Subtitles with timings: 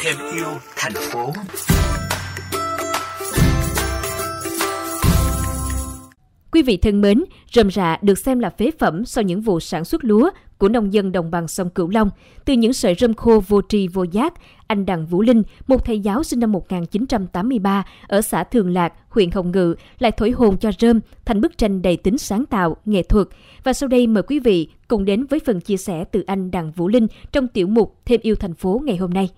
[0.00, 0.46] thêm yêu
[0.76, 1.32] thành phố.
[6.52, 9.84] Quý vị thân mến, rơm rạ được xem là phế phẩm sau những vụ sản
[9.84, 10.30] xuất lúa
[10.62, 12.10] của nông dân đồng bằng sông Cửu Long.
[12.44, 14.34] Từ những sợi rơm khô vô tri vô giác,
[14.66, 19.30] anh Đặng Vũ Linh, một thầy giáo sinh năm 1983 ở xã Thường Lạc, huyện
[19.30, 23.02] Hồng Ngự, lại thổi hồn cho rơm thành bức tranh đầy tính sáng tạo, nghệ
[23.02, 23.26] thuật.
[23.64, 26.70] Và sau đây mời quý vị cùng đến với phần chia sẻ từ anh Đặng
[26.70, 29.28] Vũ Linh trong tiểu mục Thêm yêu thành phố ngày hôm nay.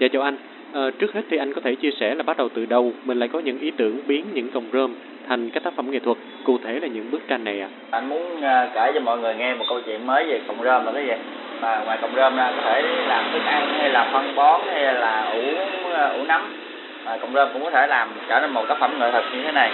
[0.00, 0.53] Dạ chào anh.
[0.74, 3.18] À, trước hết thì anh có thể chia sẻ là bắt đầu từ đâu mình
[3.18, 4.94] lại có những ý tưởng biến những cọng rơm
[5.28, 7.76] thành các tác phẩm nghệ thuật cụ thể là những bức tranh này ạ à?
[7.90, 8.42] anh muốn uh,
[8.74, 11.12] kể cho mọi người nghe một câu chuyện mới về cọng rơm là cái gì
[11.60, 14.94] mà ngoài cọng rơm ra có thể làm thức ăn hay là phân bón hay
[14.94, 15.42] là ủ
[15.90, 16.42] uh, ủ nấm
[17.04, 19.42] à, cọng rơm cũng có thể làm trở thành một tác phẩm nghệ thuật như
[19.44, 19.70] thế này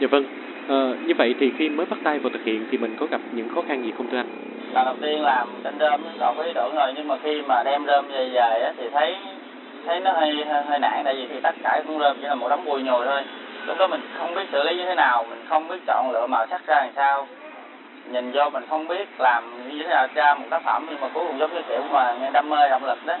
[0.00, 0.24] dạ vâng
[0.68, 3.20] Ờ, như vậy thì khi mới bắt tay vào thực hiện thì mình có gặp
[3.32, 4.26] những khó khăn gì không thưa anh?
[4.74, 7.62] Lần đầu tiên làm trên rơm còn có ý tưởng rồi nhưng mà khi mà
[7.64, 9.16] đem rơm về về thì thấy
[9.86, 12.34] thấy nó hơi hơi, hơi nản tại vì thì tất cả con rơm chỉ là
[12.34, 13.22] một đống bụi nhồi thôi
[13.66, 16.26] lúc đó mình không biết xử lý như thế nào mình không biết chọn lựa
[16.26, 17.26] màu sắc ra làm sao
[18.10, 21.08] nhìn vô mình không biết làm như thế nào ra một tác phẩm nhưng mà
[21.14, 23.16] cuối cùng giống như kiểu mà nghe đam mê động lực đó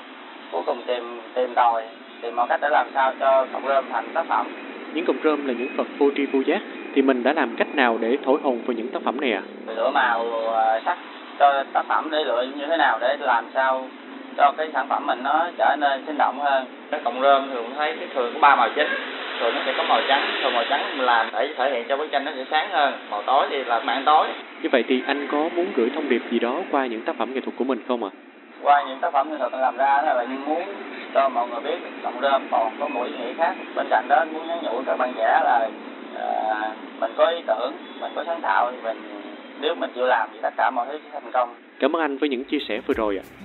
[0.52, 1.82] cuối cùng tìm tìm tòi
[2.22, 4.46] tìm mọi cách để làm sao cho cọng rơm thành tác phẩm
[4.94, 6.60] những cọng rơm là những vật vô tri vô giác
[6.94, 9.42] thì mình đã làm cách nào để thổi hồn vào những tác phẩm này ạ?
[9.68, 9.72] À?
[9.76, 10.98] lựa màu à, sắc
[11.38, 13.88] cho tác phẩm để lựa như thế nào để làm sao
[14.36, 16.66] cho cái sản phẩm mình nó trở nên sinh động hơn.
[16.90, 18.88] Cái cọng rơm thường thấy cái thường có ba màu chính.
[19.40, 22.10] Thường nó sẽ có màu trắng thường màu trắng làm để thể hiện cho bức
[22.12, 22.94] tranh nó sẽ sáng hơn.
[23.10, 24.26] Màu tối thì là mảng tối.
[24.62, 27.34] Như vậy thì anh có muốn gửi thông điệp gì đó qua những tác phẩm
[27.34, 28.10] nghệ thuật của mình không ạ?
[28.12, 28.34] À?
[28.64, 30.62] qua những tác phẩm nghệ thuật làm ra đó là muốn
[31.14, 33.54] cho mọi người biết cọng rơm còn có ý nghĩa khác.
[33.74, 35.68] Bên cạnh đó muốn nhắn nhủ các bạn trẻ là
[36.14, 39.02] uh, mình có ý tưởng mình có sáng tạo thì mình
[39.60, 41.54] nếu mình chịu làm thì tất cả mọi thứ sẽ thành công.
[41.80, 43.44] Cảm ơn anh với những chia sẻ vừa rồi ạ